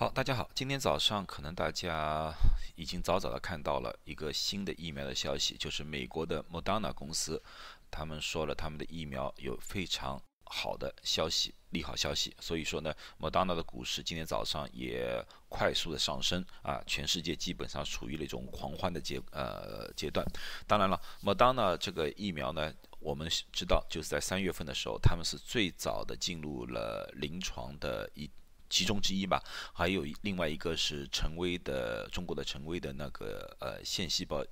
[0.00, 2.32] 好，大家好，今天早上可能大家
[2.74, 7.42] 已经早早的看到了一个新的疫苗的消息，就是美国的 Moderna 公司，
[7.90, 20.26] 他们说了他们的疫苗有非常好的消息，利好消息，所以说呢，Moderna 的股市今天早上也快速的上升啊，全世界基本上处于了一种狂欢的阶呃阶段。
[20.66, 28.30] 当然了，Moderna 这个疫苗呢，我们知道就是在三月份的时候，他们是最早的进入了临床的一。
[28.70, 29.42] 其中之一吧，
[29.74, 34.44] 还有另外一个是陈威的中国的陈威的那个呃腺细胞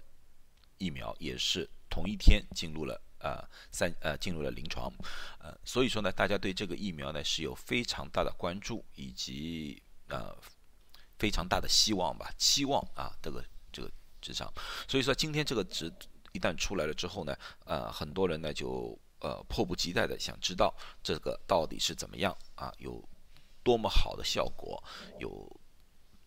[0.77, 4.93] 疫苗，也是同一天进入了呃三呃进入了临床，
[5.39, 10.37] 呃所以说呢，大家对这个疫苗呢是有非常大的关注以及呃
[11.17, 13.91] 非常大的希望吧期望啊这个这个
[14.21, 14.53] 之上，
[14.89, 15.93] 所以说今天这个值
[16.33, 23.09] 一旦出来了之后呢，呃很多人呢就呃迫不及待的想知道这个到底是怎么样啊有。
[23.69, 24.83] 多么好的效果，
[25.19, 25.47] 有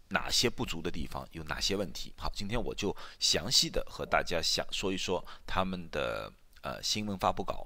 [0.10, 2.14] 哪些不足的地方，有哪些问题？
[2.16, 7.66] 好，今天我就详细的和大家想说一说他们的呃新闻发布稿。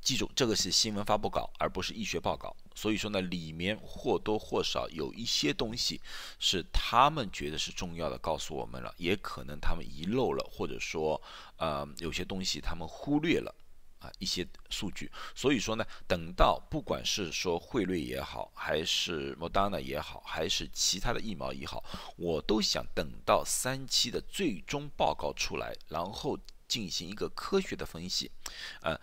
[0.00, 2.54] 记住，这个是新闻发布稿，而不是医学报告。
[2.76, 6.00] 所以说呢，里面或多或少有一些东西
[6.38, 11.20] 是他们觉得是重要的，告诉我们了，也可能他们遗漏了，或者说
[11.56, 13.52] 呃有些东西他们忽略了。
[14.00, 21.82] 啊，一些数据，所以说呢，等到不管是说汇率也好，还是莫达纳也好，还是其他的疫苗也好，
[22.16, 26.38] 我都想等到三期的最终报告出来，然后
[26.68, 28.30] 进行一个科学的分析，
[28.82, 28.96] 呃，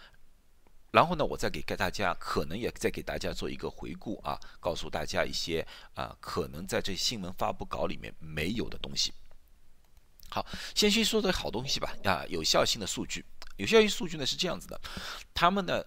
[0.92, 9.14] 然后呢，我再给给大家可能也再给大家做一个回顾啊，告诉大家一些啊，可能在这新闻发布稿里面没有的东西。
[10.30, 13.26] 好，先去说的好东西吧，啊，有效性的数据。
[13.58, 14.80] 有效性数据呢是这样子的，
[15.34, 15.84] 他们呢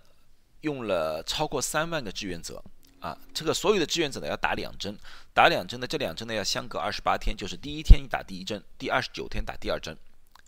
[0.62, 2.62] 用了超过三万个志愿者
[3.00, 4.98] 啊，这个所有的志愿者呢要打两针，
[5.33, 9.96] 打两针呢，这两针呢要相隔二十八天，就是第一天你打第一针，第二十九天打第二针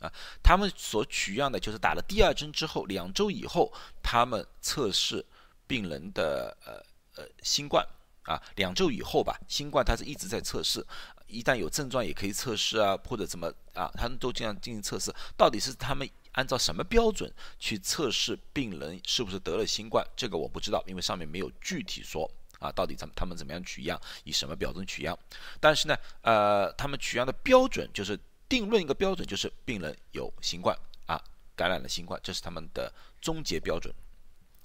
[0.01, 0.13] 啊。
[0.43, 3.73] 他们所取样的就是打了第二针之后两周以后，
[4.03, 5.25] 他们测试
[5.67, 7.87] 病人的呃呃新冠
[8.25, 10.85] 啊，两周以后吧，新冠它是一直在测试。
[11.29, 15.15] 一旦有症状也可以测试啊，或者怎么啊，他们都这样进行测试。
[15.37, 20.07] 到底是他们按照什么标准去测试病人是不是得了新冠？
[20.17, 25.19] 这个我不知道，因为上面没有具体说啊，到底怎么他们怎么样取样，以什么标准取样？
[25.59, 28.19] 但是呢，呃，他们取样的标准就是
[28.49, 30.77] 定论一个标准，就是病人有新冠
[31.07, 31.21] 啊，
[31.57, 33.95] 感染了新冠，这是他们的终结标准。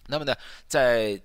[0.07, 0.35] 那么呢，
[0.67, 1.19] 在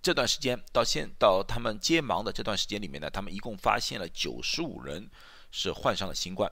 [0.00, 5.10] 这段时间到现到他们接忙的这段时间里面呢，他们一共发现了九十五人
[5.50, 6.50] 是患上了新冠，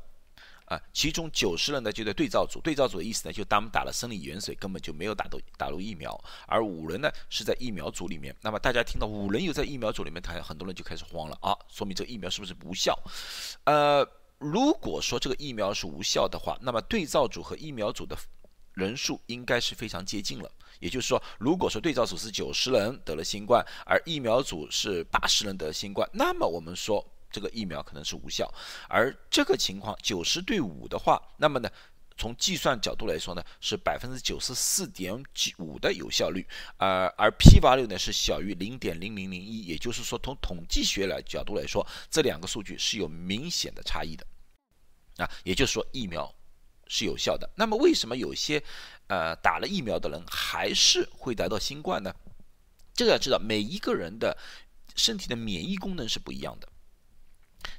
[0.70, 6.16] 啊，其中九十人呢就在对照组，对照组的意思呢就他们打了生理盐水，根本就没有打到打入疫苗，
[6.46, 8.34] 而五人呢是在疫苗组里面。
[8.40, 12.96] 那么大家听到五人又在疫苗组里面，他很多人就开始慌了啊，说明这个疫苗是不是无效？
[13.64, 18.16] 呃，如果说这个疫苗是无效的话，那么对照组和疫苗组的
[18.74, 20.48] 人数应该是非常接近了。
[20.78, 28.52] 也就是说，如果说对照组是九十人得了新冠，而疫苗组是八十人得新冠，那么我们说这个疫苗可能是无效。
[28.88, 31.70] 而这个情况九十对五的话，那么呢，
[32.16, 35.22] 从计算角度来说呢，是百分之九十四点
[35.58, 36.46] 五的有效率，
[36.76, 44.26] 而而 P 八六呢是小于零点零零零一，也就是说从统计学来角度来说，这两个数据是有明显的差异的。
[45.16, 46.34] 啊，也就是说疫苗。
[46.92, 47.48] 是有效的。
[47.54, 48.60] 那么为什么有些，
[49.06, 52.12] 呃，打了疫苗的人还是会得到新冠呢？
[52.92, 54.36] 这个要知道，每一个人的
[54.96, 56.68] 身体的免疫功能是不一样的。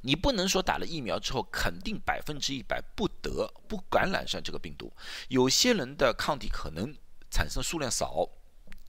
[0.01, 4.91] 你不能说打了疫苗之后肯定百分之一百不得不感染上这个病毒。
[5.29, 6.95] 有些人的抗体可能
[7.29, 8.27] 产生数量少，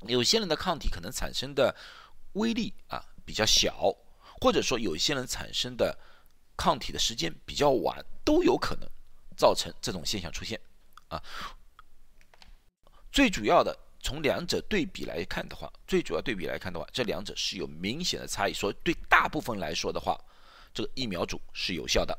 [0.06, 1.74] 有些人的抗体可能产生的
[2.34, 3.94] 威力啊比较小，
[4.40, 5.98] 或者说有些人产生的
[6.56, 8.88] 抗体的时间比较晚，都有可能。
[9.34, 10.60] 造成这种现象出现，
[11.08, 11.20] 啊，
[13.10, 18.52] 最主要的从两者对比来看的话，最主要对比来看的话，这两者是有明显的差异。
[18.52, 20.20] 所以对大部分来说的话，
[20.72, 22.18] 这个疫苗组是有效的。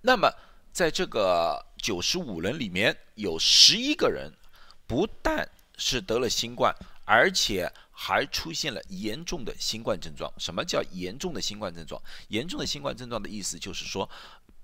[0.00, 0.32] 那么
[0.72, 4.32] 在这个九十五人里面有十一个人，
[4.86, 6.74] 不但是得了新冠，
[7.04, 10.32] 而且还出现了严重的新冠症状。
[10.38, 12.02] 什么叫严重的新冠症状？
[12.28, 14.08] 严重的新冠症状的意思就是说。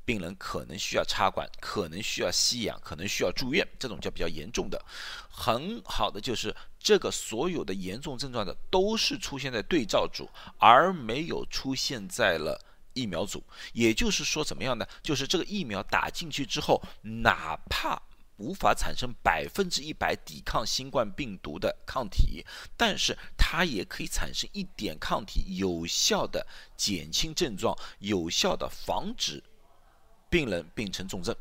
[0.08, 4.82] 病人可能需要插管，可能需要吸氧，可能需要住院，这种叫比较严重的。
[5.28, 10.26] 很好的就是这个所有的严重症状的都是出现在对照组，
[10.56, 12.58] 而没有出现在了
[12.94, 13.44] 疫苗组。
[13.74, 14.86] 也就是说，怎么样呢？
[15.02, 18.00] 就是这个疫苗打进去之后，哪怕
[18.38, 22.46] 无法产生百分之一百抵抗新冠病毒的抗体，
[22.78, 26.46] 但是它也可以产生一点抗体，有效的
[26.78, 29.44] 减轻症状，有效的防止
[30.30, 31.34] 病人病成重症。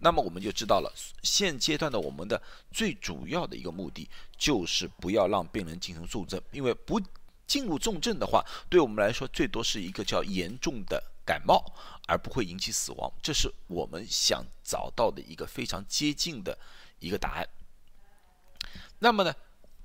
[0.00, 0.92] 那么我们就知道了，
[1.22, 2.40] 现阶段的我们的
[2.70, 7.00] 最主要的一个目的就是不要让病人进行重症，因为不
[7.48, 11.64] 进入重症的话，对我们来说最多是一个叫严重的感冒，
[12.06, 13.12] 而不会引起死亡。
[13.20, 16.56] 这是我们想找到的一个非常接近的
[17.00, 17.48] 一个答案。
[19.00, 19.34] 那么呢，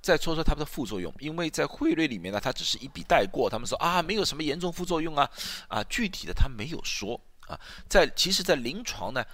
[0.00, 5.28] 再说说它的副作用，因为在汇率里面呢，它只是一笔带过，他们说啊，没有什么严重副作用啊，
[5.66, 7.20] 啊，具体的他没有说
[7.88, 9.24] 在其实，在临床呢。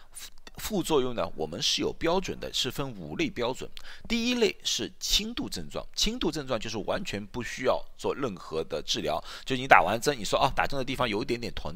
[0.56, 3.70] 副作用呢，我们是有标准的，是分五类标准。
[4.06, 11.74] 第一类是轻度症状，轻度症状就是完全不需要做任何的治疗，就你打完针，你说啊，打针的地方有一点点疼，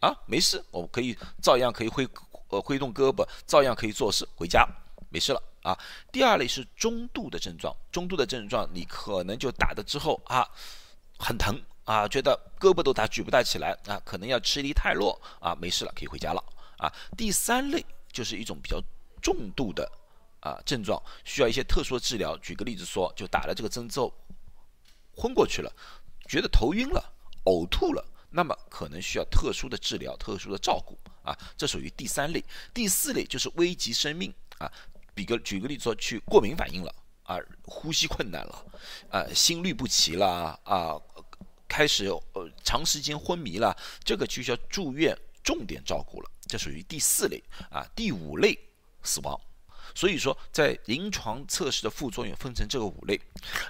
[0.00, 2.08] 啊，没事，我可以照样可以挥
[2.48, 4.66] 呃挥动胳膊，照样可以做事，回家
[5.08, 5.78] 没事了啊。
[6.10, 10.44] 第二类是中度的症状，中度的症状你可能就打的之后啊，
[11.16, 16.44] 很疼啊，觉得胳膊都打举不大起来啊，可能要吃力太弱啊，没事了，可以回家了
[16.76, 16.92] 啊。
[17.16, 17.82] 第三类。
[18.12, 18.82] 就是一种比较
[19.20, 19.86] 重度的
[20.40, 22.34] 啊症状，需要一些特殊的治疗。
[22.38, 24.10] 举个例子说，就打了这个针之后
[25.14, 25.70] 昏过去了，
[26.26, 27.12] 觉得头晕了，
[27.44, 31.36] 呕吐了，那么可能需要特殊的治疗、特殊的照顾啊。
[31.58, 32.42] 这属于第三类。
[32.72, 34.72] 第四类就是危及生命啊。
[35.14, 36.94] 比个举个例子说，去过敏反应了
[37.24, 37.36] 啊，
[37.66, 38.64] 呼吸困难了
[39.10, 40.98] 啊，心律不齐了啊，
[41.76, 45.14] 开始呃长时间昏迷了，这个就需要住院
[45.44, 46.30] 重点照顾了。
[46.46, 48.58] 这属于第四类啊，第五类
[49.02, 49.38] 死亡。
[49.94, 53.20] 所以说，在临床测试的副作用分成这个五类，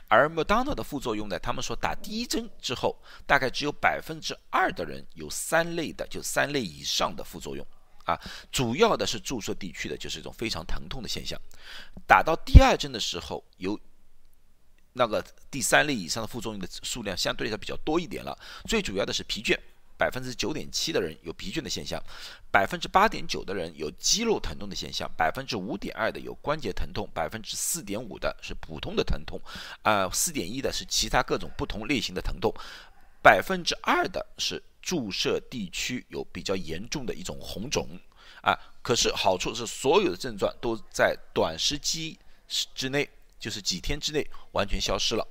[0.06, 7.66] 而莫达纳的副作用呢，他们说打第一针之后，大概只有百分之二的人有三类的，就三类以上的副作用
[8.04, 8.16] 啊。
[8.52, 11.36] 主要的是注射地区的，就是一种非常疼痛的现象。
[12.06, 13.76] 打到第二针的时候，有
[14.96, 18.36] 那个第三类以上的副作用的数量相对来说比较多一点了。
[18.66, 19.56] 最主要的是疲倦。
[19.98, 21.98] 百分之九点七的人有疲倦的现象，
[22.50, 29.40] 百分之八点九的人有肌肉疼痛的现象，百分之五点二的有关节疼痛，百分之四点五的是普通的疼痛，
[29.80, 32.52] 啊，四点一的是其他各种不同类型的疼痛，
[33.22, 37.88] 百分之二的是注射地区有比较严重的一种红肿，
[38.42, 42.18] 啊，可是好处是所有的症状都在短时期
[42.74, 43.08] 之内，
[43.38, 45.26] 就是几天之内完全消失了。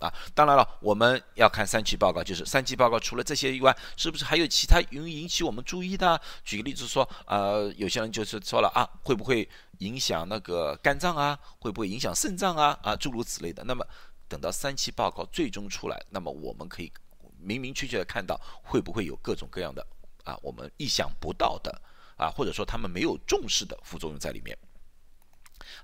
[0.00, 6.18] 啊，当然了，我们要看三期报告，就是三期报告除了这些以外，是不是还有其他引引起我们注意的？
[6.42, 9.46] 举个例子说，呃，有些人就是说了啊，会不会
[9.80, 11.38] 影响那个肝脏啊？
[11.58, 12.78] 会不会影响肾脏啊？
[12.82, 13.62] 啊，诸如此类的。
[13.64, 13.86] 那么
[14.26, 16.90] 等到三期报告最终出来，那么我们可以
[17.38, 19.86] 明明确确的看到会不会有各种各样的
[20.24, 21.78] 啊，我们意想不到的
[22.16, 24.56] 啊，或者说他们没有重视的副作用在里面。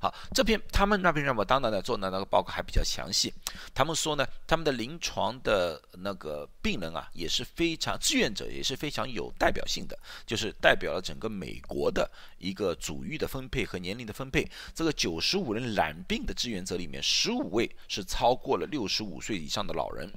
[0.00, 3.32] 好，这篇他们那篇让我当然呢做的那个报告还比较详细。
[3.74, 14.48] 他们说呢，他们的临床的那个病人啊，也是非常志愿者，也是非常有代表性的，就是代表了整个美国的一个主域的分配和年龄的分配。
[14.74, 20.12] 这个九十五人染病的志愿者里面，十五位是超过了六十五岁以上的老人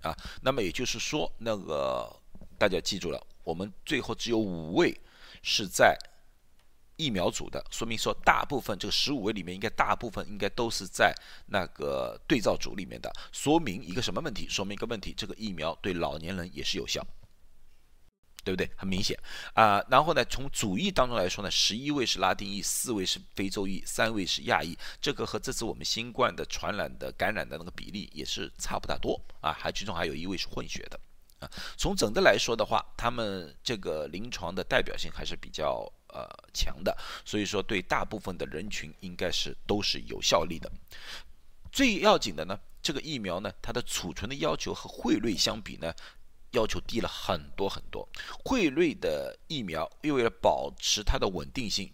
[0.00, 0.16] 啊。
[0.40, 2.10] 那么也就是说，那个
[2.58, 4.98] 大家记住了，我们最后只有五位
[5.42, 5.96] 是在。
[7.02, 11.12] 疫苗组的，说明说大部分这个十五位里面，应该大部分应该都是在
[11.46, 14.46] 那个对照组里面的，说明一个什么问题？
[14.48, 17.04] 说明一个问题，这个疫苗对老年人也是有效，
[18.44, 18.70] 对不对？
[18.76, 19.18] 很明显
[19.54, 19.84] 啊。
[19.90, 29.52] 然后呢，从主裔当中来说呢，十一位是拉丁裔，四位是非洲裔，三位是亚裔，这个和这次我们新冠的传染的感染的那个比例也是差不大多啊。
[29.52, 31.00] 还其中还有一位是混血的
[31.40, 31.50] 啊。
[31.76, 40.70] 从整的来说的话，他们这个临床的代表性还是比较呃强的，所以说对大部分的人群应该是都是有效力的。
[41.72, 45.92] 最要紧的呢，这个疫苗呢，它的储存的要求和惠瑞相比呢，
[46.52, 48.08] 要求低了很多很多。
[48.44, 51.92] 惠瑞的疫苗又为了保持它的稳定性，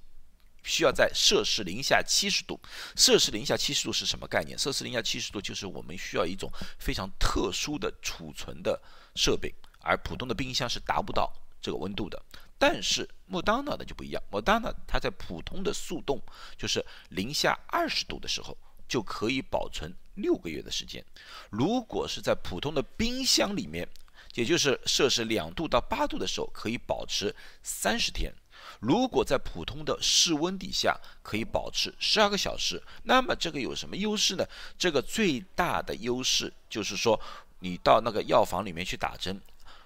[0.65, 2.61] 需要在摄氏零下七十度。
[2.97, 4.59] 摄氏零下七十度是什么概念？
[4.59, 8.81] 摄氏零下七十度就是我们需要一种非常特殊的储存的。
[9.15, 12.23] 设备，而普通的冰箱是达不到这个温度的。
[12.59, 16.21] 但是莫当娜的就不一样，莫当娜它在普通的速冻，
[16.57, 18.57] 就是零下二十度的时候
[18.88, 21.05] 就可以保存六个月的时间。
[21.50, 23.88] 如果是在普通的冰箱里面，
[24.35, 28.35] 也就是摄氏两度到八度的时候，可以保持三十天。
[28.81, 34.45] 如果在普通的室温底下可以保持十二个小时，那么这个有什么优势呢？
[34.77, 37.21] 这个最大的优势就是说。
[37.61, 39.37] 你到那个药房里面去打针，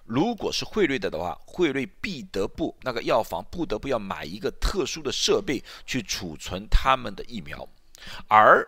[0.05, 7.67] 如果是辉瑞的的话，辉瑞必得不那个药房不得不要买一个特殊的设备去储存他们的疫苗，
[8.29, 8.67] 而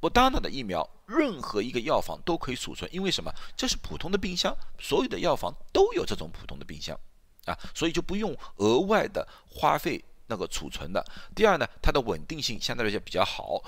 [0.00, 3.32] 莫达纳的疫苗，任何一个药房都可以储存，因为什么？
[3.56, 6.98] 这是普通的冰箱，所有的药房都有这种普通的冰箱
[7.44, 11.04] 啊，所以就不用额外的花费那个储存的。
[11.34, 13.62] 第二呢，它的稳定性相对来讲比较好。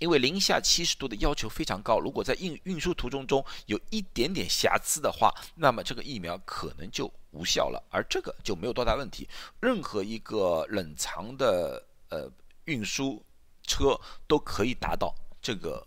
[0.00, 7.80] 因为零下七十度的要求非常高，如果在运运输途中中有一点点瑕疵的话，那么这个疫苗可能就无效了。
[7.90, 9.28] 而这个就没有多大问题，
[9.60, 12.28] 任何一个冷藏的呃
[12.64, 13.22] 运输
[13.62, 15.86] 车都可以达到这个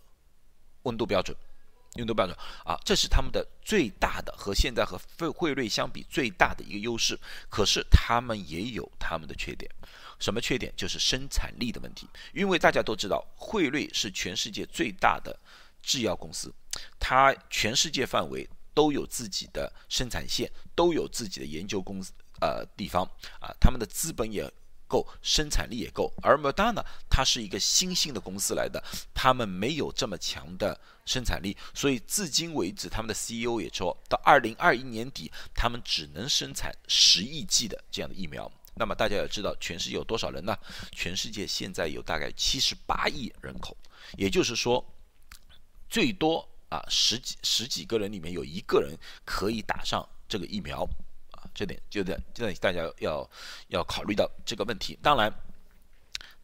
[0.84, 1.36] 温度标准。
[1.96, 7.16] 运动标准啊，这是他们的最大的和现在和费惠瑞相比最大的一个优势。
[7.48, 9.70] 可是他们也有他们的缺点，
[10.18, 10.72] 什么缺点？
[10.76, 12.08] 就是生产力的问题。
[12.32, 15.38] 因为大家都知道，惠瑞是全世界最大的
[15.82, 16.52] 制药公司，
[16.98, 23.04] 它全世界范围都有自己的生产线，都有自己的研究公司呃地方
[23.40, 24.50] 啊，他们的资本也。
[24.86, 28.80] 够生产力也够，而 Moderna 它是一个新兴的公司来的，
[29.14, 38.48] 他们没有这么强的生产力，所以至今为止，他们的 CEO 也说到二零二一年底，他们只能生产十亿剂的这样的疫苗。
[38.76, 40.56] 那么大家要知道，全世界有多少人呢？
[40.92, 43.76] 全世界现在有大概七十八亿人口，
[44.16, 44.84] 也就是说，
[45.88, 50.82] 最多啊十几十几个人里面有一个人可以打上这个疫苗。
[51.30, 53.30] 啊这点就在就在大家要
[53.68, 54.98] 要考虑到这个问题。
[55.00, 55.32] 当然，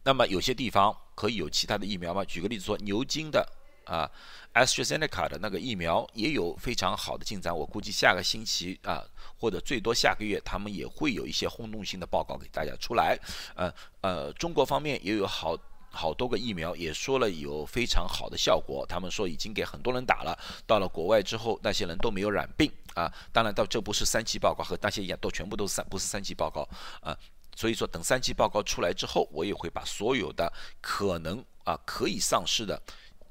[0.03, 2.23] 那么有些地方可以有其他的疫苗吗？
[2.23, 3.45] 举个例子说，牛津的
[3.85, 4.09] 啊
[4.53, 7.55] ，AstraZeneca 的那个疫苗也有非常好的进展。
[7.55, 9.03] 我估计下个星期啊，
[9.37, 13.17] 或者最多下个月，他们也会有一些轰动性的报告给大家出来。
[13.55, 15.57] 呃呃，中国方面也有好。
[15.93, 23.13] 好多个疫苗也说了有非常好的效果，他们说已经给很多人打了，到了国外之后，那些人都没有染病啊。
[23.33, 26.65] 当然，到这不是三期报告，和那些一样，都全部都是三不是三期报告
[27.01, 27.13] 啊。
[27.57, 32.81] 所以说，等三期报告出来之后，我也会把所有的可能啊可以上市的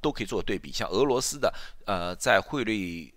[0.00, 1.52] 都可以做对比，像俄罗斯的
[1.86, 3.14] 呃在汇率。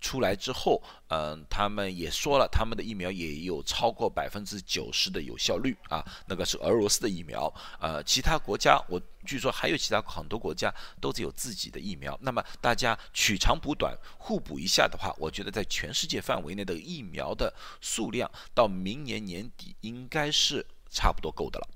[0.00, 7.50] 出来之后，嗯，他们也说了，他们的疫苗也有超过百分之九十的有效率啊，那个是俄罗斯的疫苗，
[7.80, 17.50] 呃，其他国家我据说还有其他很多国家都是有自己的疫苗，那么大家取长补短，互补一下的话，我觉得在全世界范围内的疫苗的
[17.80, 21.68] 数量到明年年底应该是差不多够的了，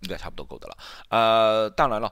[0.00, 0.78] 应该差不多够的了，
[1.10, 2.10] 呃，当然了。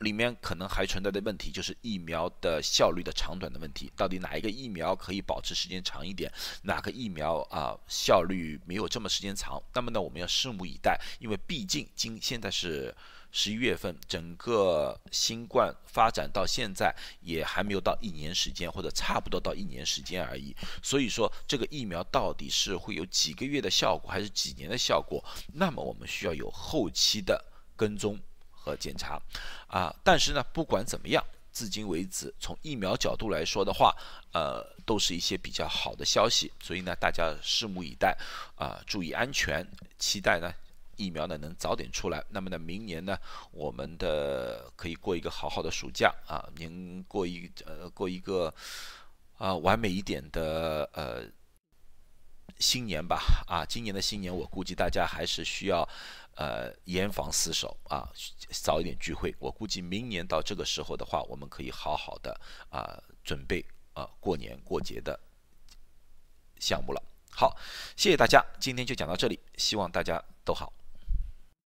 [0.00, 6.30] 里面可能还存在的问题就是疫苗的效率的长短的问题，到底哪一个疫苗可以保持时间长一点，
[6.62, 9.62] 哪个疫苗啊效率没有这么时间长？
[9.74, 12.94] 那么呢，我们要拭目以待，因为毕竟今现在是
[13.32, 20.54] 十一月份，整个新冠发展到现在也还没有到一年时间，或者差不多到一年时间而已。
[20.82, 25.24] 所以说，这个疫苗到底是会有几个月的效果，还是几年的效果？
[25.54, 27.42] 那么我们需要有后期的
[27.74, 28.20] 跟踪。
[28.66, 29.20] 和检查，
[29.68, 33.94] 啊，但是呢，不管怎么样，至今为止，从疫苗角度来说的话，
[34.32, 38.16] 呃，都是一些比较好的消息，所以呢，大家拭目以待，
[38.56, 39.64] 啊，注意安全，
[40.00, 40.52] 期待呢
[40.96, 42.24] 疫苗呢能早点出来。
[42.28, 43.16] 那么呢，明年呢，
[43.52, 46.12] 我们的可以过一个好好的暑假。
[46.26, 48.52] 啊，您过一呃过一个
[49.38, 51.22] 啊完美一点的呃
[52.58, 55.88] 新年吧，啊，今年的新年我估计大家还是需要。
[56.38, 58.06] 呃，严防死守啊，
[58.50, 59.34] 早一点聚会。
[59.38, 65.18] 我估计明年到这个时候的话，我们可以好好的啊准备啊过年过节的
[66.60, 67.02] 项目了。
[67.30, 67.56] 好，
[67.96, 70.70] 谢谢大家，今天就讲到这里，希望大家都好。